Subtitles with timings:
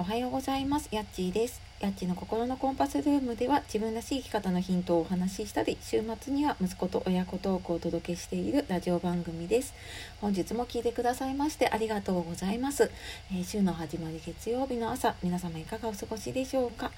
[0.00, 0.88] おはようございます。
[0.92, 1.60] やっちーです。
[1.78, 9.74] やっちの心のコンパスルームでは自分らしい生き方のヒントをお話ししたり、週末には息子と親子トークをお届けしているラジオ番組です。
[10.22, 12.90] 本日も聞いてくださいましてありがとうございます。
[13.30, 16.92] えー、週の始まり月曜日の朝、皆様いかがお過ごしでしょうか？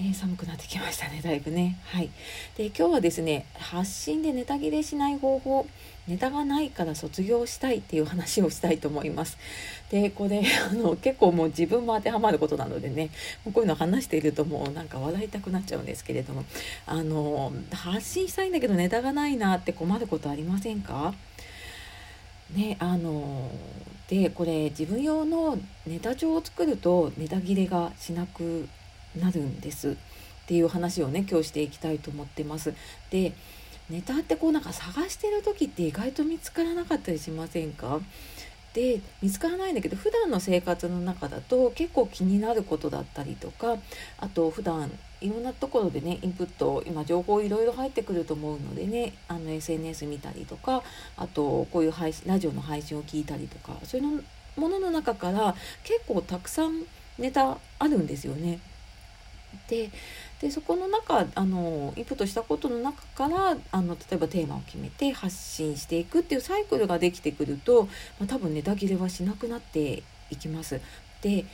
[0.00, 1.76] えー、寒くなってきましたねだいぶね。
[1.86, 2.10] はい。
[2.56, 5.66] で今日はですね発信でネタ切れしない方法
[6.06, 9.36] ネタがないから卒業したいっていう話をしたいと思います。
[9.90, 13.10] でこれ あの結構もう自分も当てはまることなのでね
[13.44, 16.44] こういうの話しているともうなんか笑いたくなっちゃうんですけれども
[16.86, 21.14] あの発信したいんだけどネタがないなって困ることありませんか？
[22.54, 23.50] ねあの
[24.08, 28.68] でこれ自分用のネタ帳を作るとネタ切れがしなく
[29.20, 29.94] なるんですっ
[30.46, 32.74] ていう話をね今日していきたいと思ってます。
[33.10, 33.32] で
[33.90, 38.00] ネタってこうなんか探してる時って意外と見つからなかったりしませんか？
[38.74, 43.76] で見つからないんだけど普段の生活の中だと結構気になることだったりとか
[44.18, 44.90] あと普段
[45.22, 50.82] いろんなところでねインプット今情報いろいろ入ってくると思うのでねあの SNS 見たりとか
[51.16, 54.22] あとこういう配信ラジオの配信を聞いたりとかそういうの
[54.56, 56.82] ものの中から結構たくさん
[57.18, 58.60] ネタあるんですよね。
[59.68, 59.90] で
[60.40, 67.84] でそこの中あのインプットしたことの中からあの例えばテーマを決めて発信していくっていうサイクルができてくると、
[68.20, 70.80] まあ、多分ネタ切れはしなくなっていきます。
[71.22, 71.44] で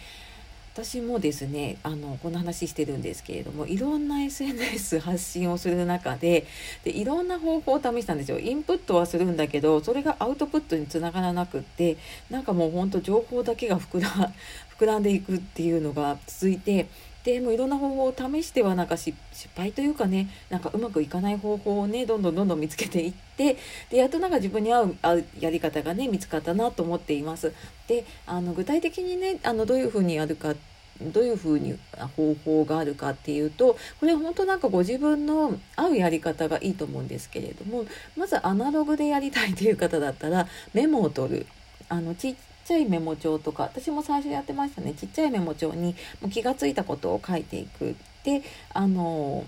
[0.74, 6.48] 私もですねあのこんな話してるんですけれどもいろんな SNS 発信をする中で
[6.82, 11.96] でいろんな方法を試したんですよインプットはするんだけどそれがアウトプットにつながらなくって
[12.28, 14.32] なんかもうほんと情報だけが膨ら
[14.76, 16.88] 膨らんでいくっていうのが続いて
[17.24, 19.16] でもいろんな方法を試してはなんか失
[19.56, 23.56] 敗というかねなんかうまくいかない方法をねどんどんどんどん見つけていって
[23.90, 27.52] でやっとなんか自分に合う合うやり方がね見つかったなと思っています。
[27.88, 30.54] であの具体的にねあのどういうふうにやるか
[31.00, 31.78] どういうふうに
[32.16, 37.84] 方法があるかっていうとこれ本当なんかご自分の合うやり方がいいと思うんですけれども
[38.16, 41.46] まずアナログでやりたいという方だったらメモを取る
[41.88, 44.94] あのちちゃいメモ帳とか私も最初やってましたね。
[44.94, 47.96] ちっちゃいメモ帳にもう気が付いたことを書いていく。
[48.24, 48.42] で
[48.72, 49.44] あの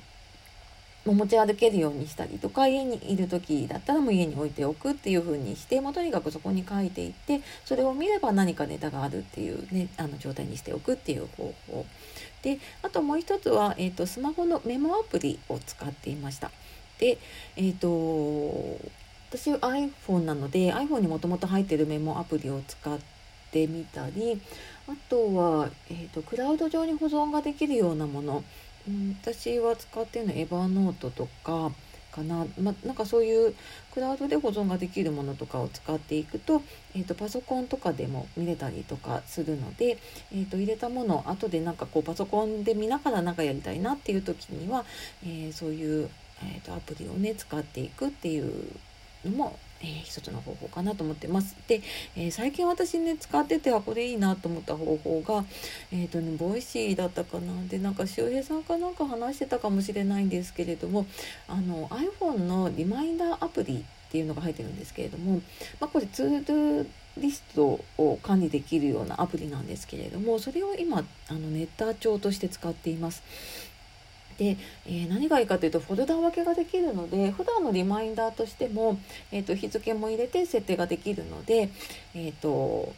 [1.04, 11.86] 持ち歩けるようにしたりとか家にいる時だったらもう家に置いておくっていう風にしてもとにかくそこに書いていってそれを見れば何かネタがあるっていうねあの状態にしておくっていう方法。
[12.42, 16.50] であともう一つは、えーと、スマホのメモアプリを使っていました。
[16.98, 17.18] で
[17.56, 18.90] えっ、ー、と
[19.30, 22.98] 私 iPhone なので iPhone にもともと入ってるメモアプリを使っ
[23.50, 24.40] てみたり
[24.88, 28.44] あとは、えーと、クラウド上に保存ができるようなもの、
[28.88, 31.72] うん、私は使ってるのはエヴァノートとか
[32.16, 33.54] かな,、ま、なんかそういう
[33.92, 36.62] クラウドで保存ができるものとかを使っていくと,、
[36.94, 39.98] えーと、パソコンとかでも見れたりとかするので、
[40.32, 44.84] えーと、入れたものを後でなんかこうパソコンで見ながら何かやりたいなっていう時には、
[45.22, 46.08] えー、そういう、
[46.42, 48.70] えーとアプリをね使っていくっていう
[49.26, 51.56] のも、えー、一つの方法かなと思ってます。
[51.68, 51.82] で、
[52.16, 55.44] えー、最近私ね使っててあこれいいなと思った方法が
[55.92, 61.06] えっ、ー、とね Voicy だったかなでなんか周平さんかなんか話してたかもしれないんですけれども
[61.48, 65.40] あの iPhone のリマインダーアプリっていうのが入ってるんですけれども、
[65.80, 66.86] まあ、これツードゥ
[67.18, 70.98] リストを管理できるようなアプリなんですけれどもそれを今
[71.28, 73.22] あのネッター帳として使っています。
[74.38, 78.98] で、えー、何がいいかというとフォルダ分けができるので普段のリマインダーとしても、
[79.32, 81.70] えーと、日付も入れて設定ができるので、
[82.14, 82.94] えーと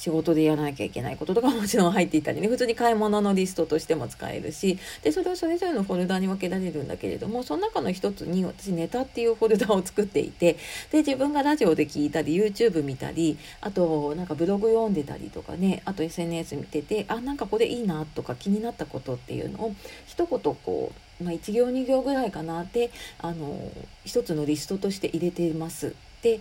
[0.00, 2.48] 仕事でやらなきゃいけないこととかもちろん入っていたりね。
[2.48, 4.78] 普通に買い物のリストとしても使えるし。
[5.02, 10.56] でそれをそれぞれのフォルダに分けられるんだけれどもその中の一つに私ネタっていうフォルダを作っていて。
[10.90, 15.82] で自分がラジオで聞いたり YouTube 見たりあとなんかブログ読んでたりとかね。
[15.84, 19.74] あと SNS 見ててあなんかこれいいなとか気になったことっていうのを
[20.06, 23.70] 一言こう、まあ、1行2行ぐらいかなってあの
[24.06, 25.94] 一つのリストとして入れています。
[26.22, 26.40] で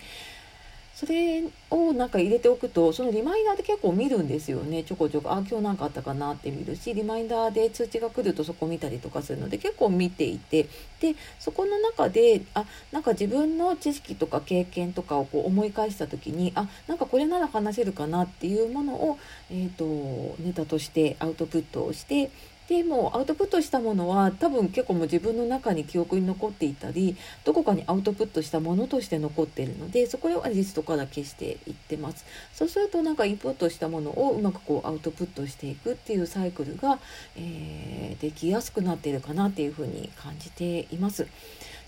[1.00, 4.84] それをなんか入れておくとそのリマインダーで結構見るんですよね。
[4.84, 5.32] ちょこちょこ。
[5.32, 10.68] あ今日何かあったかなって見るしリマインダーで通知が来るとそこ見たりとかするので結構見ていて。
[11.00, 19.18] でそこの中であなんか自分の知識とか経験とかをこう思い返した時にあなんかこれなら話せるかなっていうものを、
[19.50, 22.32] えーとネタとしてアウトプットをして
[22.70, 32.24] でもアウトプットしたものは多分結構もう自分の中に記憶に残っていたりどこかにアウトプットしたものとして残っているのでそこはリストから消していってます
[32.54, 37.00] そうするとなんかインプットしたものをうまくこうアウトプットしていくっていうサイクルが、
[37.36, 41.26] えー、できやすくなっているかなっていうふうに感じています。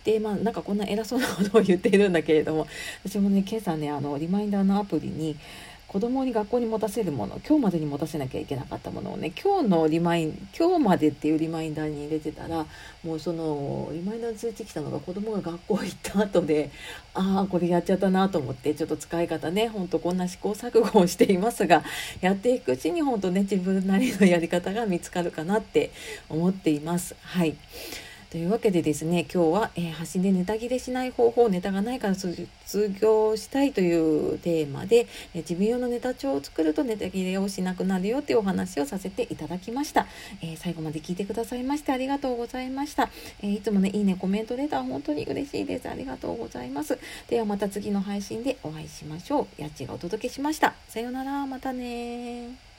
[0.03, 2.65] でまあなんかこんな偉そうなことを言っているんだけれども
[3.05, 5.37] 私もね今朝ねあのリマインダーのアプリに
[5.91, 12.65] 子供に学校に持たせるもの今日までに持たせなきゃいけなかったものをね今日のリマイン今日までっていうリマインダーに入れてたら
[13.03, 16.71] もうそのリマインダー通知来たのが子供が学校行った後で
[17.13, 21.83] ああこれやっちゃったなと思ってちょっと使い方ねほんとこんな試行錯誤をしていますが
[22.21, 25.91] やっていくうちに本当ね自分なりのやり方が見つかるかなって
[26.29, 27.17] 思っています。
[27.21, 27.57] はい
[28.31, 32.47] というわけでですね今日は、えー、発信でネタ切れしない方法ネタがないから卒
[33.01, 40.07] 業したいというテーマで、えー、自分用のネタ帳を作るとネタ切れをしなくなるよっていうお話をさせていただきました、
[40.41, 43.09] えー、最後まで聞いてくださいましてありがとうございました、
[43.43, 45.89] えいつもねいいねコメントレター本当に嬉しいです。
[45.89, 46.97] ありがとうございます。
[47.27, 49.61] ではまた次の配信でお会いしましょう。
[49.61, 50.73] やっちがお届けしました。
[50.87, 51.45] さようなら。
[51.45, 52.70] またね